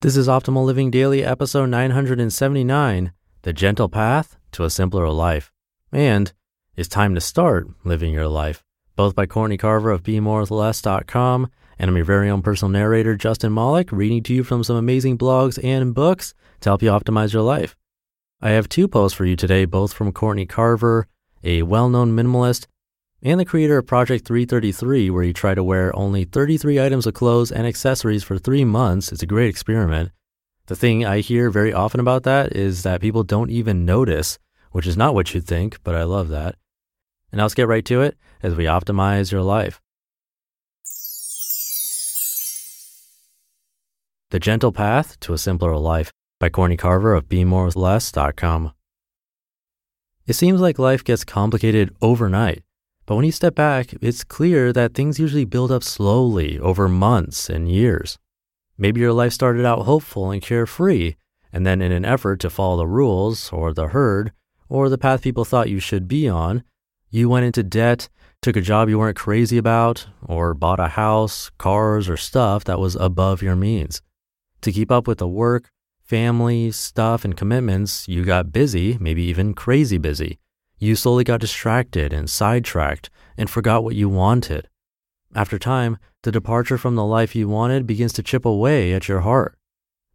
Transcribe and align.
This 0.00 0.16
is 0.16 0.28
Optimal 0.28 0.64
Living 0.64 0.92
Daily, 0.92 1.24
episode 1.24 1.70
979 1.70 3.10
The 3.42 3.52
Gentle 3.52 3.88
Path 3.88 4.36
to 4.52 4.62
a 4.62 4.70
Simpler 4.70 5.10
Life. 5.10 5.50
And 5.90 6.32
It's 6.76 6.88
Time 6.88 7.16
to 7.16 7.20
Start 7.20 7.66
Living 7.82 8.12
Your 8.12 8.28
Life, 8.28 8.62
both 8.94 9.16
by 9.16 9.26
Courtney 9.26 9.56
Carver 9.56 9.90
of 9.90 10.04
BeMoreWithLess.com. 10.04 11.50
And 11.80 11.90
I'm 11.90 11.96
your 11.96 12.04
very 12.04 12.30
own 12.30 12.42
personal 12.42 12.70
narrator, 12.70 13.16
Justin 13.16 13.52
Malik, 13.52 13.90
reading 13.90 14.22
to 14.22 14.34
you 14.34 14.44
from 14.44 14.62
some 14.62 14.76
amazing 14.76 15.18
blogs 15.18 15.58
and 15.64 15.92
books 15.92 16.32
to 16.60 16.68
help 16.68 16.80
you 16.80 16.90
optimize 16.90 17.32
your 17.32 17.42
life. 17.42 17.74
I 18.40 18.50
have 18.50 18.68
two 18.68 18.86
posts 18.86 19.16
for 19.18 19.24
you 19.24 19.34
today, 19.34 19.64
both 19.64 19.92
from 19.92 20.12
Courtney 20.12 20.46
Carver, 20.46 21.08
a 21.42 21.62
well 21.62 21.88
known 21.88 22.16
minimalist 22.16 22.68
and 23.22 23.40
the 23.40 23.44
creator 23.44 23.78
of 23.78 23.86
Project 23.86 24.26
333, 24.26 25.10
where 25.10 25.24
you 25.24 25.32
try 25.32 25.54
to 25.54 25.64
wear 25.64 25.94
only 25.96 26.24
33 26.24 26.80
items 26.80 27.06
of 27.06 27.14
clothes 27.14 27.50
and 27.50 27.66
accessories 27.66 28.22
for 28.22 28.38
three 28.38 28.64
months. 28.64 29.10
It's 29.10 29.22
a 29.22 29.26
great 29.26 29.48
experiment. 29.48 30.10
The 30.66 30.76
thing 30.76 31.04
I 31.04 31.20
hear 31.20 31.50
very 31.50 31.72
often 31.72 31.98
about 31.98 32.22
that 32.24 32.54
is 32.54 32.82
that 32.82 33.00
people 33.00 33.24
don't 33.24 33.50
even 33.50 33.84
notice, 33.84 34.38
which 34.70 34.86
is 34.86 34.96
not 34.96 35.14
what 35.14 35.34
you'd 35.34 35.46
think, 35.46 35.82
but 35.82 35.94
I 35.94 36.04
love 36.04 36.28
that. 36.28 36.56
And 37.32 37.40
let's 37.40 37.54
get 37.54 37.68
right 37.68 37.84
to 37.86 38.02
it 38.02 38.16
as 38.42 38.54
we 38.54 38.64
optimize 38.64 39.32
your 39.32 39.42
life. 39.42 39.80
The 44.30 44.38
Gentle 44.38 44.72
Path 44.72 45.18
to 45.20 45.32
a 45.32 45.38
Simpler 45.38 45.76
Life 45.76 46.12
by 46.38 46.50
Courtney 46.50 46.76
Carver 46.76 47.14
of 47.14 47.28
BeMoreWithLess.com. 47.28 48.72
It 50.26 50.34
seems 50.34 50.60
like 50.60 50.78
life 50.78 51.02
gets 51.02 51.24
complicated 51.24 51.96
overnight. 52.02 52.62
But 53.08 53.16
when 53.16 53.24
you 53.24 53.32
step 53.32 53.54
back, 53.54 53.94
it's 54.02 54.22
clear 54.22 54.70
that 54.74 54.92
things 54.92 55.18
usually 55.18 55.46
build 55.46 55.72
up 55.72 55.82
slowly 55.82 56.58
over 56.58 56.88
months 56.88 57.48
and 57.48 57.66
years. 57.66 58.18
Maybe 58.76 59.00
your 59.00 59.14
life 59.14 59.32
started 59.32 59.64
out 59.64 59.86
hopeful 59.86 60.30
and 60.30 60.42
carefree, 60.42 61.14
and 61.50 61.66
then 61.66 61.80
in 61.80 61.90
an 61.90 62.04
effort 62.04 62.38
to 62.40 62.50
follow 62.50 62.76
the 62.76 62.86
rules 62.86 63.50
or 63.50 63.72
the 63.72 63.88
herd 63.88 64.32
or 64.68 64.90
the 64.90 64.98
path 64.98 65.22
people 65.22 65.46
thought 65.46 65.70
you 65.70 65.80
should 65.80 66.06
be 66.06 66.28
on, 66.28 66.64
you 67.08 67.30
went 67.30 67.46
into 67.46 67.62
debt, 67.62 68.10
took 68.42 68.56
a 68.56 68.60
job 68.60 68.90
you 68.90 68.98
weren't 68.98 69.16
crazy 69.16 69.56
about, 69.56 70.06
or 70.26 70.52
bought 70.52 70.78
a 70.78 70.88
house, 70.88 71.50
cars, 71.56 72.10
or 72.10 72.18
stuff 72.18 72.64
that 72.64 72.78
was 72.78 72.94
above 72.96 73.40
your 73.40 73.56
means. 73.56 74.02
To 74.60 74.70
keep 74.70 74.92
up 74.92 75.08
with 75.08 75.16
the 75.16 75.26
work, 75.26 75.70
family, 76.04 76.70
stuff, 76.72 77.24
and 77.24 77.34
commitments, 77.34 78.06
you 78.06 78.26
got 78.26 78.52
busy, 78.52 78.98
maybe 79.00 79.22
even 79.22 79.54
crazy 79.54 79.96
busy 79.96 80.38
you 80.78 80.96
slowly 80.96 81.24
got 81.24 81.40
distracted 81.40 82.12
and 82.12 82.30
sidetracked 82.30 83.10
and 83.36 83.50
forgot 83.50 83.84
what 83.84 83.94
you 83.94 84.08
wanted. 84.08 84.68
After 85.34 85.58
time, 85.58 85.98
the 86.22 86.32
departure 86.32 86.78
from 86.78 86.94
the 86.94 87.04
life 87.04 87.34
you 87.34 87.48
wanted 87.48 87.86
begins 87.86 88.12
to 88.14 88.22
chip 88.22 88.44
away 88.44 88.92
at 88.92 89.08
your 89.08 89.20
heart. 89.20 89.58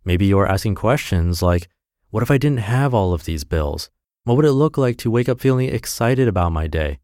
Maybe 0.05 0.25
you're 0.25 0.47
asking 0.47 0.75
questions 0.75 1.41
like, 1.41 1.67
what 2.09 2.23
if 2.23 2.31
I 2.31 2.37
didn't 2.37 2.59
have 2.59 2.93
all 2.93 3.13
of 3.13 3.25
these 3.25 3.43
bills? 3.43 3.89
What 4.23 4.35
would 4.37 4.45
it 4.45 4.53
look 4.53 4.77
like 4.77 4.97
to 4.97 5.11
wake 5.11 5.27
up 5.29 5.39
feeling 5.39 5.69
excited 5.69 6.27
about 6.27 6.51
my 6.51 6.67
day? 6.67 6.99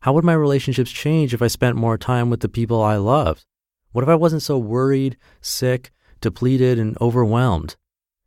How 0.00 0.12
would 0.12 0.24
my 0.24 0.34
relationships 0.34 0.90
change 0.90 1.32
if 1.32 1.40
I 1.40 1.46
spent 1.46 1.76
more 1.76 1.96
time 1.96 2.30
with 2.30 2.40
the 2.40 2.48
people 2.48 2.82
I 2.82 2.96
loved? 2.96 3.44
What 3.92 4.02
if 4.02 4.08
I 4.08 4.14
wasn't 4.14 4.42
so 4.42 4.58
worried, 4.58 5.16
sick, 5.40 5.92
depleted, 6.20 6.78
and 6.78 7.00
overwhelmed? 7.00 7.76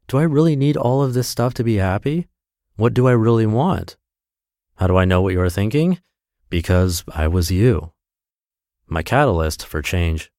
Do 0.08 0.18
I 0.18 0.24
really 0.24 0.56
need 0.56 0.78
all 0.78 1.04
of 1.04 1.14
this 1.14 1.28
stuff 1.28 1.54
to 1.56 1.64
be 1.64 1.76
happy? 1.76 2.28
What 2.78 2.94
do 2.94 3.08
I 3.08 3.12
really 3.12 3.46
want? 3.46 3.98
How 4.78 4.86
do 4.86 4.96
I 4.96 5.06
know 5.06 5.22
what 5.22 5.34
you're 5.34 5.50
thinking? 5.50 6.00
Because 6.50 7.04
I 7.14 7.28
was 7.28 7.50
you. 7.50 7.94
My 8.88 9.02
catalyst 9.02 9.66
for 9.66 9.82
change. 9.82 10.32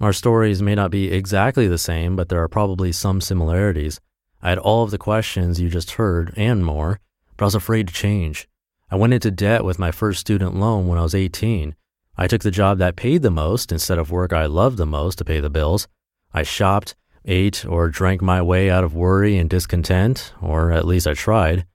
Our 0.00 0.12
stories 0.12 0.60
may 0.60 0.74
not 0.74 0.90
be 0.90 1.12
exactly 1.12 1.68
the 1.68 1.78
same, 1.78 2.16
but 2.16 2.28
there 2.28 2.42
are 2.42 2.48
probably 2.48 2.90
some 2.90 3.20
similarities. 3.20 4.00
I 4.42 4.48
had 4.48 4.58
all 4.58 4.82
of 4.82 4.90
the 4.90 4.98
questions 4.98 5.60
you 5.60 5.68
just 5.68 5.92
heard 5.92 6.34
and 6.36 6.64
more, 6.64 6.98
but 7.36 7.44
I 7.44 7.46
was 7.46 7.54
afraid 7.54 7.86
to 7.86 7.94
change. 7.94 8.48
I 8.90 8.96
went 8.96 9.14
into 9.14 9.30
debt 9.30 9.64
with 9.64 9.78
my 9.78 9.92
first 9.92 10.18
student 10.18 10.56
loan 10.56 10.88
when 10.88 10.98
I 10.98 11.02
was 11.02 11.14
18. 11.14 11.76
I 12.18 12.26
took 12.26 12.42
the 12.42 12.50
job 12.50 12.78
that 12.78 12.96
paid 12.96 13.22
the 13.22 13.30
most 13.30 13.70
instead 13.70 13.98
of 13.98 14.10
work 14.10 14.32
I 14.32 14.46
loved 14.46 14.78
the 14.78 14.84
most 14.84 15.18
to 15.18 15.24
pay 15.24 15.38
the 15.38 15.48
bills. 15.48 15.86
I 16.32 16.42
shopped, 16.42 16.96
ate, 17.24 17.64
or 17.64 17.88
drank 17.88 18.20
my 18.20 18.42
way 18.42 18.68
out 18.68 18.82
of 18.82 18.96
worry 18.96 19.38
and 19.38 19.48
discontent, 19.48 20.32
or 20.42 20.72
at 20.72 20.86
least 20.86 21.06
I 21.06 21.14
tried. 21.14 21.66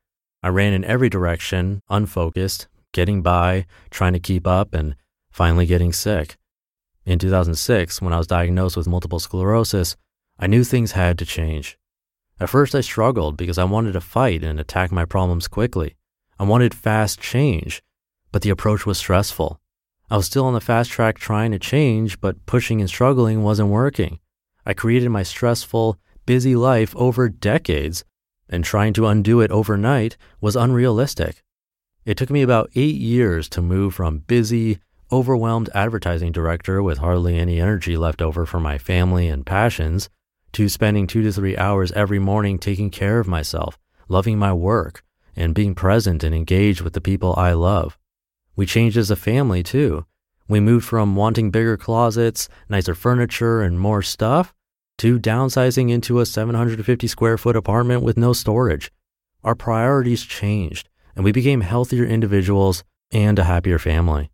I 0.41 0.47
ran 0.47 0.73
in 0.73 0.85
every 0.85 1.09
direction, 1.09 1.81
unfocused, 1.89 2.67
getting 2.93 3.21
by, 3.21 3.65
trying 3.89 4.13
to 4.13 4.19
keep 4.19 4.47
up, 4.47 4.73
and 4.73 4.95
finally 5.31 5.65
getting 5.65 5.91
sick. 5.91 6.37
In 7.05 7.19
2006, 7.19 8.01
when 8.01 8.13
I 8.13 8.17
was 8.17 8.27
diagnosed 8.27 8.77
with 8.77 8.87
multiple 8.87 9.19
sclerosis, 9.19 9.95
I 10.37 10.47
knew 10.47 10.63
things 10.63 10.93
had 10.93 11.17
to 11.19 11.25
change. 11.25 11.77
At 12.39 12.49
first, 12.49 12.73
I 12.73 12.81
struggled 12.81 13.35
because 13.35 13.57
I 13.57 13.65
wanted 13.65 13.93
to 13.93 14.01
fight 14.01 14.43
and 14.43 14.59
attack 14.59 14.91
my 14.91 15.03
problems 15.03 15.47
quickly. 15.47 15.95
I 16.39 16.43
wanted 16.43 16.73
fast 16.73 17.19
change, 17.19 17.81
but 18.31 18.41
the 18.41 18.49
approach 18.49 18.85
was 18.85 18.97
stressful. 18.97 19.59
I 20.09 20.15
was 20.15 20.25
still 20.25 20.45
on 20.45 20.53
the 20.53 20.61
fast 20.61 20.89
track 20.89 21.19
trying 21.19 21.51
to 21.51 21.59
change, 21.59 22.21
but 22.21 22.45
pushing 22.45 22.79
and 22.79 22.89
struggling 22.89 23.43
wasn't 23.43 23.69
working. 23.69 24.19
I 24.65 24.73
created 24.73 25.09
my 25.09 25.23
stressful, 25.23 25.97
busy 26.25 26.55
life 26.55 26.95
over 26.95 27.27
decades 27.27 28.05
and 28.49 28.63
trying 28.63 28.93
to 28.93 29.07
undo 29.07 29.41
it 29.41 29.51
overnight 29.51 30.17
was 30.41 30.55
unrealistic. 30.55 31.43
It 32.05 32.17
took 32.17 32.29
me 32.29 32.41
about 32.41 32.71
eight 32.75 32.95
years 32.95 33.47
to 33.49 33.61
move 33.61 33.93
from 33.93 34.19
busy, 34.19 34.79
overwhelmed 35.11 35.69
advertising 35.73 36.31
director 36.31 36.81
with 36.81 36.97
hardly 36.97 37.37
any 37.37 37.59
energy 37.59 37.95
left 37.97 38.21
over 38.21 38.45
for 38.45 38.59
my 38.59 38.77
family 38.77 39.27
and 39.27 39.45
passions 39.45 40.09
to 40.53 40.67
spending 40.67 41.05
two 41.05 41.21
to 41.21 41.31
three 41.31 41.55
hours 41.55 41.91
every 41.91 42.19
morning 42.19 42.57
taking 42.57 42.89
care 42.89 43.19
of 43.19 43.27
myself, 43.27 43.77
loving 44.07 44.39
my 44.39 44.51
work, 44.51 45.03
and 45.35 45.53
being 45.53 45.75
present 45.75 46.23
and 46.23 46.33
engaged 46.33 46.81
with 46.81 46.93
the 46.93 47.01
people 47.01 47.35
I 47.37 47.53
love. 47.53 47.97
We 48.55 48.65
changed 48.65 48.97
as 48.97 49.11
a 49.11 49.15
family 49.15 49.61
too. 49.61 50.05
We 50.47 50.59
moved 50.59 50.85
from 50.85 51.15
wanting 51.15 51.51
bigger 51.51 51.77
closets, 51.77 52.49
nicer 52.67 52.95
furniture, 52.95 53.61
and 53.61 53.79
more 53.79 54.01
stuff 54.01 54.53
to 54.99 55.19
downsizing 55.19 55.89
into 55.89 56.19
a 56.19 56.25
750 56.25 57.07
square 57.07 57.37
foot 57.37 57.55
apartment 57.55 58.03
with 58.03 58.17
no 58.17 58.33
storage. 58.33 58.91
Our 59.43 59.55
priorities 59.55 60.23
changed, 60.23 60.89
and 61.15 61.25
we 61.25 61.31
became 61.31 61.61
healthier 61.61 62.05
individuals 62.05 62.83
and 63.11 63.39
a 63.39 63.45
happier 63.45 63.79
family. 63.79 64.29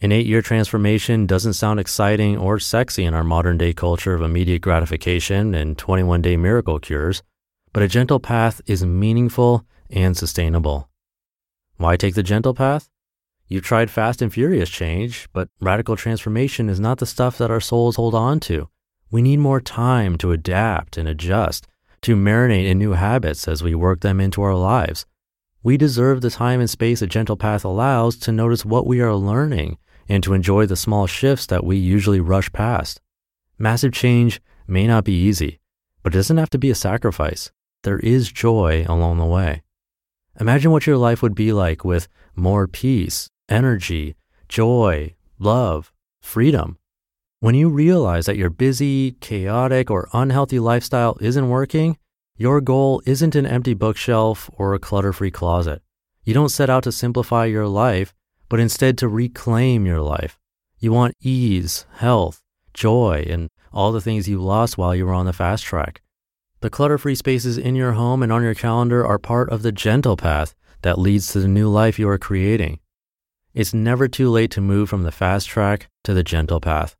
An 0.00 0.12
eight 0.12 0.26
year 0.26 0.42
transformation 0.42 1.26
doesn't 1.26 1.54
sound 1.54 1.80
exciting 1.80 2.38
or 2.38 2.60
sexy 2.60 3.04
in 3.04 3.14
our 3.14 3.24
modern 3.24 3.58
day 3.58 3.72
culture 3.72 4.14
of 4.14 4.22
immediate 4.22 4.62
gratification 4.62 5.54
and 5.54 5.76
21 5.76 6.22
day 6.22 6.36
miracle 6.36 6.78
cures, 6.78 7.24
but 7.72 7.82
a 7.82 7.88
gentle 7.88 8.20
path 8.20 8.60
is 8.66 8.86
meaningful 8.86 9.66
and 9.90 10.16
sustainable. 10.16 10.88
Why 11.76 11.96
take 11.96 12.14
the 12.14 12.22
gentle 12.22 12.54
path? 12.54 12.88
You've 13.48 13.64
tried 13.64 13.90
fast 13.90 14.22
and 14.22 14.32
furious 14.32 14.68
change, 14.68 15.28
but 15.32 15.48
radical 15.60 15.96
transformation 15.96 16.68
is 16.68 16.78
not 16.78 16.98
the 16.98 17.06
stuff 17.06 17.38
that 17.38 17.50
our 17.50 17.60
souls 17.60 17.96
hold 17.96 18.14
on 18.14 18.38
to. 18.40 18.68
We 19.10 19.22
need 19.22 19.38
more 19.38 19.60
time 19.60 20.18
to 20.18 20.32
adapt 20.32 20.98
and 20.98 21.08
adjust, 21.08 21.66
to 22.02 22.14
marinate 22.14 22.66
in 22.66 22.78
new 22.78 22.92
habits 22.92 23.48
as 23.48 23.62
we 23.62 23.74
work 23.74 24.00
them 24.00 24.20
into 24.20 24.42
our 24.42 24.54
lives. 24.54 25.06
We 25.62 25.76
deserve 25.76 26.20
the 26.20 26.30
time 26.30 26.60
and 26.60 26.70
space 26.70 27.02
a 27.02 27.06
gentle 27.06 27.36
path 27.36 27.64
allows 27.64 28.16
to 28.18 28.32
notice 28.32 28.64
what 28.64 28.86
we 28.86 29.00
are 29.00 29.14
learning 29.14 29.78
and 30.08 30.22
to 30.24 30.34
enjoy 30.34 30.66
the 30.66 30.76
small 30.76 31.06
shifts 31.06 31.46
that 31.46 31.64
we 31.64 31.76
usually 31.76 32.20
rush 32.20 32.52
past. 32.52 33.00
Massive 33.58 33.92
change 33.92 34.40
may 34.66 34.86
not 34.86 35.04
be 35.04 35.12
easy, 35.12 35.58
but 36.02 36.14
it 36.14 36.18
doesn't 36.18 36.36
have 36.36 36.50
to 36.50 36.58
be 36.58 36.70
a 36.70 36.74
sacrifice. 36.74 37.50
There 37.82 37.98
is 37.98 38.30
joy 38.30 38.84
along 38.88 39.18
the 39.18 39.24
way. 39.24 39.62
Imagine 40.40 40.70
what 40.70 40.86
your 40.86 40.96
life 40.96 41.22
would 41.22 41.34
be 41.34 41.52
like 41.52 41.84
with 41.84 42.08
more 42.36 42.68
peace, 42.68 43.28
energy, 43.48 44.14
joy, 44.48 45.14
love, 45.38 45.92
freedom. 46.22 46.77
When 47.40 47.54
you 47.54 47.68
realize 47.68 48.26
that 48.26 48.36
your 48.36 48.50
busy, 48.50 49.12
chaotic, 49.12 49.92
or 49.92 50.08
unhealthy 50.12 50.58
lifestyle 50.58 51.16
isn't 51.20 51.48
working, 51.48 51.96
your 52.36 52.60
goal 52.60 53.00
isn't 53.06 53.36
an 53.36 53.46
empty 53.46 53.74
bookshelf 53.74 54.50
or 54.54 54.74
a 54.74 54.80
clutter 54.80 55.12
free 55.12 55.30
closet. 55.30 55.80
You 56.24 56.34
don't 56.34 56.48
set 56.48 56.68
out 56.68 56.82
to 56.82 56.90
simplify 56.90 57.44
your 57.44 57.68
life, 57.68 58.12
but 58.48 58.58
instead 58.58 58.98
to 58.98 59.08
reclaim 59.08 59.86
your 59.86 60.00
life. 60.00 60.36
You 60.80 60.90
want 60.90 61.14
ease, 61.20 61.86
health, 61.98 62.42
joy, 62.74 63.24
and 63.30 63.50
all 63.72 63.92
the 63.92 64.00
things 64.00 64.28
you 64.28 64.42
lost 64.42 64.76
while 64.76 64.96
you 64.96 65.06
were 65.06 65.14
on 65.14 65.26
the 65.26 65.32
fast 65.32 65.62
track. 65.62 66.02
The 66.60 66.70
clutter 66.70 66.98
free 66.98 67.14
spaces 67.14 67.56
in 67.56 67.76
your 67.76 67.92
home 67.92 68.24
and 68.24 68.32
on 68.32 68.42
your 68.42 68.54
calendar 68.54 69.06
are 69.06 69.18
part 69.18 69.48
of 69.50 69.62
the 69.62 69.70
gentle 69.70 70.16
path 70.16 70.56
that 70.82 70.98
leads 70.98 71.32
to 71.32 71.40
the 71.40 71.46
new 71.46 71.68
life 71.68 72.00
you 72.00 72.08
are 72.08 72.18
creating. 72.18 72.80
It's 73.54 73.72
never 73.72 74.08
too 74.08 74.28
late 74.28 74.50
to 74.52 74.60
move 74.60 74.88
from 74.88 75.04
the 75.04 75.12
fast 75.12 75.46
track 75.46 75.88
to 76.02 76.12
the 76.14 76.24
gentle 76.24 76.60
path. 76.60 76.96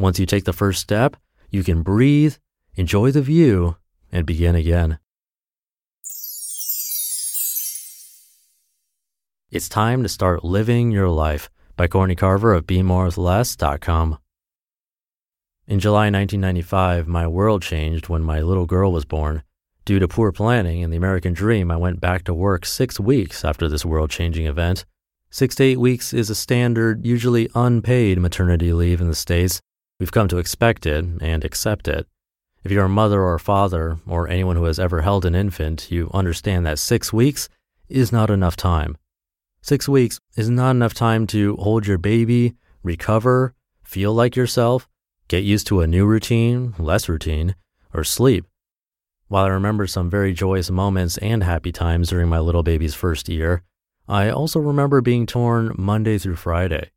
Once 0.00 0.18
you 0.18 0.24
take 0.24 0.44
the 0.44 0.52
first 0.54 0.80
step, 0.80 1.14
you 1.50 1.62
can 1.62 1.82
breathe, 1.82 2.36
enjoy 2.74 3.10
the 3.10 3.20
view, 3.20 3.76
and 4.10 4.24
begin 4.24 4.54
again. 4.54 4.98
It's 9.50 9.68
time 9.68 10.02
to 10.02 10.08
start 10.08 10.42
living 10.42 10.90
your 10.90 11.10
life 11.10 11.50
by 11.76 11.86
Courtney 11.86 12.16
Carver 12.16 12.54
of 12.54 12.66
BeMoreWithLess.com. 12.66 14.16
In 15.66 15.78
July 15.78 16.08
1995, 16.08 17.06
my 17.06 17.26
world 17.26 17.60
changed 17.60 18.08
when 18.08 18.22
my 18.22 18.40
little 18.40 18.64
girl 18.64 18.90
was 18.92 19.04
born. 19.04 19.42
Due 19.84 19.98
to 19.98 20.08
poor 20.08 20.32
planning 20.32 20.82
and 20.82 20.90
the 20.90 20.96
American 20.96 21.34
dream, 21.34 21.70
I 21.70 21.76
went 21.76 22.00
back 22.00 22.24
to 22.24 22.32
work 22.32 22.64
six 22.64 22.98
weeks 22.98 23.44
after 23.44 23.68
this 23.68 23.84
world 23.84 24.08
changing 24.08 24.46
event. 24.46 24.86
Six 25.28 25.56
to 25.56 25.64
eight 25.64 25.78
weeks 25.78 26.14
is 26.14 26.30
a 26.30 26.34
standard, 26.34 27.04
usually 27.04 27.50
unpaid 27.54 28.18
maternity 28.18 28.72
leave 28.72 29.02
in 29.02 29.08
the 29.08 29.14
States. 29.14 29.60
We've 30.00 30.10
come 30.10 30.28
to 30.28 30.38
expect 30.38 30.86
it 30.86 31.04
and 31.20 31.44
accept 31.44 31.86
it. 31.86 32.08
If 32.64 32.72
you're 32.72 32.86
a 32.86 32.88
mother 32.88 33.20
or 33.20 33.34
a 33.34 33.40
father, 33.40 33.98
or 34.06 34.28
anyone 34.28 34.56
who 34.56 34.64
has 34.64 34.80
ever 34.80 35.02
held 35.02 35.26
an 35.26 35.34
infant, 35.34 35.90
you 35.90 36.10
understand 36.14 36.64
that 36.64 36.78
six 36.78 37.12
weeks 37.12 37.50
is 37.90 38.10
not 38.10 38.30
enough 38.30 38.56
time. 38.56 38.96
Six 39.60 39.86
weeks 39.90 40.18
is 40.36 40.48
not 40.48 40.70
enough 40.70 40.94
time 40.94 41.26
to 41.28 41.54
hold 41.56 41.86
your 41.86 41.98
baby, 41.98 42.54
recover, 42.82 43.54
feel 43.82 44.14
like 44.14 44.36
yourself, 44.36 44.88
get 45.28 45.44
used 45.44 45.66
to 45.66 45.82
a 45.82 45.86
new 45.86 46.06
routine, 46.06 46.74
less 46.78 47.06
routine, 47.06 47.54
or 47.92 48.02
sleep. 48.02 48.46
While 49.28 49.44
I 49.44 49.48
remember 49.48 49.86
some 49.86 50.08
very 50.08 50.32
joyous 50.32 50.70
moments 50.70 51.18
and 51.18 51.44
happy 51.44 51.72
times 51.72 52.08
during 52.08 52.28
my 52.30 52.38
little 52.38 52.62
baby's 52.62 52.94
first 52.94 53.28
year, 53.28 53.64
I 54.08 54.30
also 54.30 54.60
remember 54.60 55.02
being 55.02 55.26
torn 55.26 55.74
Monday 55.76 56.16
through 56.16 56.36
Friday. 56.36 56.90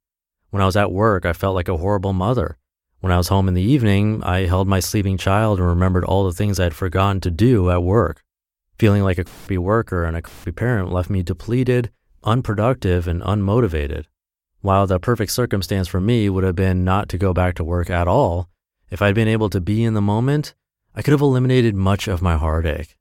When 0.51 0.61
I 0.61 0.65
was 0.65 0.77
at 0.77 0.91
work, 0.91 1.25
I 1.25 1.33
felt 1.33 1.55
like 1.55 1.67
a 1.67 1.77
horrible 1.77 2.13
mother. 2.13 2.57
When 3.03 3.11
I 3.11 3.17
was 3.17 3.27
home 3.27 3.49
in 3.49 3.53
the 3.53 3.61
evening, 3.61 4.23
I 4.23 4.45
held 4.45 4.69
my 4.69 4.79
sleeping 4.79 5.17
child 5.17 5.59
and 5.59 5.67
remembered 5.67 6.05
all 6.05 6.23
the 6.23 6.31
things 6.31 6.57
I'd 6.57 6.73
forgotten 6.73 7.19
to 7.19 7.29
do 7.29 7.69
at 7.69 7.83
work. 7.83 8.23
Feeling 8.79 9.03
like 9.03 9.17
a 9.17 9.25
crappy 9.25 9.57
worker 9.57 10.05
and 10.05 10.15
a 10.15 10.21
crappy 10.21 10.53
parent 10.53 10.89
left 10.89 11.09
me 11.09 11.21
depleted, 11.21 11.91
unproductive, 12.23 13.05
and 13.05 13.21
unmotivated. 13.21 14.05
While 14.61 14.87
the 14.87 15.01
perfect 15.01 15.33
circumstance 15.33 15.89
for 15.89 15.99
me 15.99 16.29
would 16.29 16.45
have 16.45 16.55
been 16.55 16.85
not 16.85 17.09
to 17.09 17.17
go 17.17 17.33
back 17.33 17.55
to 17.55 17.63
work 17.65 17.89
at 17.89 18.07
all, 18.07 18.47
if 18.89 19.01
I'd 19.01 19.15
been 19.15 19.27
able 19.27 19.49
to 19.49 19.59
be 19.59 19.83
in 19.83 19.95
the 19.95 20.01
moment, 20.01 20.55
I 20.95 21.01
could 21.01 21.11
have 21.11 21.19
eliminated 21.19 21.75
much 21.75 22.07
of 22.07 22.21
my 22.21 22.37
heartache. 22.37 22.95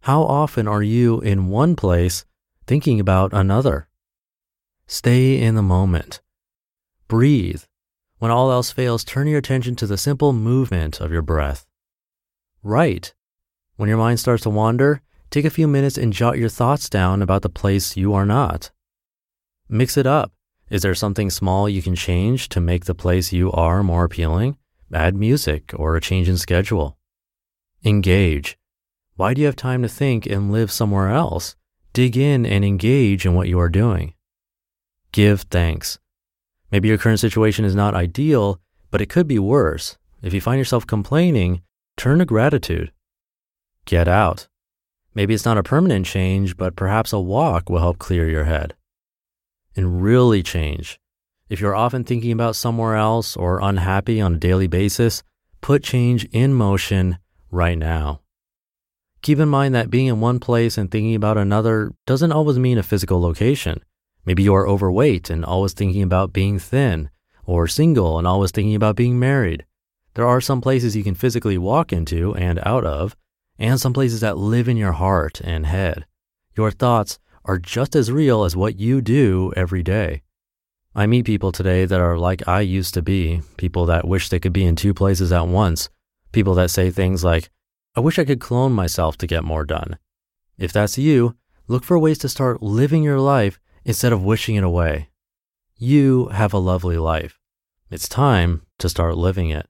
How 0.00 0.22
often 0.22 0.66
are 0.66 0.82
you 0.82 1.20
in 1.20 1.46
one 1.46 1.76
place 1.76 2.24
thinking 2.66 2.98
about 2.98 3.32
another? 3.32 3.86
Stay 4.88 5.40
in 5.40 5.54
the 5.54 5.62
moment. 5.62 6.20
Breathe 7.06 7.62
when 8.18 8.30
all 8.30 8.50
else 8.50 8.70
fails, 8.70 9.04
turn 9.04 9.26
your 9.26 9.38
attention 9.38 9.76
to 9.76 9.86
the 9.86 9.98
simple 9.98 10.32
movement 10.32 11.00
of 11.00 11.12
your 11.12 11.22
breath. 11.22 11.66
Write. 12.62 13.14
When 13.76 13.88
your 13.88 13.98
mind 13.98 14.20
starts 14.20 14.42
to 14.44 14.50
wander, 14.50 15.02
take 15.30 15.44
a 15.44 15.50
few 15.50 15.68
minutes 15.68 15.98
and 15.98 16.12
jot 16.12 16.38
your 16.38 16.48
thoughts 16.48 16.88
down 16.88 17.20
about 17.20 17.42
the 17.42 17.48
place 17.48 17.96
you 17.96 18.14
are 18.14 18.26
not. 18.26 18.70
Mix 19.68 19.96
it 19.96 20.06
up. 20.06 20.32
Is 20.70 20.82
there 20.82 20.94
something 20.94 21.30
small 21.30 21.68
you 21.68 21.82
can 21.82 21.94
change 21.94 22.48
to 22.50 22.60
make 22.60 22.86
the 22.86 22.94
place 22.94 23.32
you 23.32 23.52
are 23.52 23.82
more 23.82 24.04
appealing? 24.04 24.56
Add 24.92 25.14
music 25.14 25.72
or 25.76 25.94
a 25.94 26.00
change 26.00 26.28
in 26.28 26.38
schedule. 26.38 26.96
Engage. 27.84 28.56
Why 29.16 29.34
do 29.34 29.40
you 29.40 29.46
have 29.46 29.56
time 29.56 29.82
to 29.82 29.88
think 29.88 30.26
and 30.26 30.50
live 30.50 30.72
somewhere 30.72 31.10
else? 31.10 31.54
Dig 31.92 32.16
in 32.16 32.44
and 32.44 32.64
engage 32.64 33.24
in 33.24 33.34
what 33.34 33.48
you 33.48 33.60
are 33.60 33.68
doing. 33.68 34.14
Give 35.12 35.40
thanks. 35.42 35.98
Maybe 36.70 36.88
your 36.88 36.98
current 36.98 37.20
situation 37.20 37.64
is 37.64 37.74
not 37.74 37.94
ideal, 37.94 38.60
but 38.90 39.00
it 39.00 39.08
could 39.08 39.28
be 39.28 39.38
worse. 39.38 39.96
If 40.22 40.34
you 40.34 40.40
find 40.40 40.58
yourself 40.58 40.86
complaining, 40.86 41.62
turn 41.96 42.18
to 42.18 42.24
gratitude. 42.24 42.92
Get 43.84 44.08
out. 44.08 44.48
Maybe 45.14 45.32
it's 45.32 45.44
not 45.44 45.58
a 45.58 45.62
permanent 45.62 46.06
change, 46.06 46.56
but 46.56 46.76
perhaps 46.76 47.12
a 47.12 47.20
walk 47.20 47.70
will 47.70 47.78
help 47.78 47.98
clear 47.98 48.28
your 48.28 48.44
head. 48.44 48.74
And 49.74 50.02
really 50.02 50.42
change. 50.42 50.98
If 51.48 51.60
you're 51.60 51.76
often 51.76 52.02
thinking 52.02 52.32
about 52.32 52.56
somewhere 52.56 52.96
else 52.96 53.36
or 53.36 53.60
unhappy 53.62 54.20
on 54.20 54.34
a 54.34 54.38
daily 54.38 54.66
basis, 54.66 55.22
put 55.60 55.84
change 55.84 56.24
in 56.32 56.52
motion 56.52 57.18
right 57.50 57.78
now. 57.78 58.20
Keep 59.22 59.38
in 59.38 59.48
mind 59.48 59.74
that 59.74 59.90
being 59.90 60.06
in 60.06 60.20
one 60.20 60.40
place 60.40 60.76
and 60.76 60.90
thinking 60.90 61.14
about 61.14 61.38
another 61.38 61.92
doesn't 62.06 62.32
always 62.32 62.58
mean 62.58 62.78
a 62.78 62.82
physical 62.82 63.20
location. 63.20 63.80
Maybe 64.26 64.42
you 64.42 64.54
are 64.54 64.68
overweight 64.68 65.30
and 65.30 65.44
always 65.44 65.72
thinking 65.72 66.02
about 66.02 66.32
being 66.32 66.58
thin, 66.58 67.10
or 67.44 67.68
single 67.68 68.18
and 68.18 68.26
always 68.26 68.50
thinking 68.50 68.74
about 68.74 68.96
being 68.96 69.18
married. 69.18 69.64
There 70.14 70.26
are 70.26 70.40
some 70.40 70.60
places 70.60 70.96
you 70.96 71.04
can 71.04 71.14
physically 71.14 71.56
walk 71.56 71.92
into 71.92 72.34
and 72.34 72.58
out 72.66 72.84
of, 72.84 73.16
and 73.58 73.80
some 73.80 73.92
places 73.92 74.20
that 74.20 74.36
live 74.36 74.68
in 74.68 74.76
your 74.76 74.92
heart 74.92 75.40
and 75.42 75.64
head. 75.64 76.06
Your 76.56 76.72
thoughts 76.72 77.18
are 77.44 77.58
just 77.58 77.94
as 77.94 78.10
real 78.10 78.42
as 78.42 78.56
what 78.56 78.80
you 78.80 79.00
do 79.00 79.52
every 79.56 79.82
day. 79.82 80.22
I 80.94 81.06
meet 81.06 81.26
people 81.26 81.52
today 81.52 81.84
that 81.84 82.00
are 82.00 82.18
like 82.18 82.48
I 82.48 82.62
used 82.62 82.94
to 82.94 83.02
be, 83.02 83.42
people 83.56 83.86
that 83.86 84.08
wish 84.08 84.28
they 84.28 84.40
could 84.40 84.52
be 84.52 84.64
in 84.64 84.74
two 84.74 84.94
places 84.94 85.30
at 85.30 85.46
once, 85.46 85.88
people 86.32 86.54
that 86.54 86.70
say 86.70 86.90
things 86.90 87.22
like, 87.22 87.50
I 87.94 88.00
wish 88.00 88.18
I 88.18 88.24
could 88.24 88.40
clone 88.40 88.72
myself 88.72 89.16
to 89.18 89.26
get 89.26 89.44
more 89.44 89.64
done. 89.64 89.98
If 90.58 90.72
that's 90.72 90.98
you, 90.98 91.36
look 91.68 91.84
for 91.84 91.98
ways 91.98 92.18
to 92.18 92.28
start 92.28 92.62
living 92.62 93.02
your 93.02 93.20
life 93.20 93.60
instead 93.86 94.12
of 94.12 94.24
wishing 94.24 94.56
it 94.56 94.64
away. 94.64 95.08
You 95.76 96.26
have 96.28 96.52
a 96.52 96.58
lovely 96.58 96.98
life. 96.98 97.38
It's 97.88 98.08
time 98.08 98.62
to 98.80 98.88
start 98.88 99.16
living 99.16 99.48
it. 99.48 99.68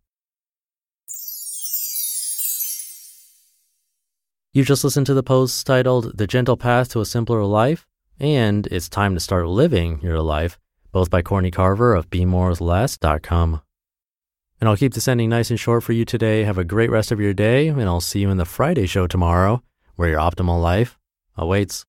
You've 4.52 4.66
just 4.66 4.84
listened 4.84 5.04
to 5.06 5.14
the 5.14 5.22
post 5.22 5.66
titled 5.66 6.16
The 6.16 6.26
Gentle 6.26 6.56
Path 6.56 6.88
to 6.92 7.02
a 7.02 7.04
Simpler 7.04 7.44
Life 7.44 7.86
and 8.18 8.66
It's 8.68 8.88
Time 8.88 9.12
to 9.12 9.20
Start 9.20 9.48
Living 9.48 10.00
Your 10.00 10.22
Life, 10.22 10.58
both 10.92 11.10
by 11.10 11.20
Courtney 11.20 11.50
Carver 11.50 11.94
of 11.94 12.08
BeMoreWithLess.com. 12.08 13.60
And 14.58 14.68
I'll 14.70 14.78
keep 14.78 14.94
this 14.94 15.08
ending 15.08 15.28
nice 15.28 15.50
and 15.50 15.60
short 15.60 15.82
for 15.82 15.92
you 15.92 16.06
today. 16.06 16.44
Have 16.44 16.56
a 16.56 16.64
great 16.64 16.90
rest 16.90 17.12
of 17.12 17.20
your 17.20 17.34
day, 17.34 17.68
and 17.68 17.82
I'll 17.82 18.00
see 18.00 18.20
you 18.20 18.30
in 18.30 18.38
the 18.38 18.46
Friday 18.46 18.86
show 18.86 19.06
tomorrow, 19.06 19.62
where 19.96 20.08
your 20.08 20.20
optimal 20.20 20.62
life 20.62 20.98
awaits. 21.36 21.84